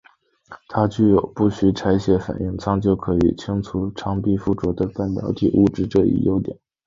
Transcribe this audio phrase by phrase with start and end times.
[0.67, 6.57] 它具有不需拆卸反应舱就可以清除舱壁附着的半导体物质这一优点。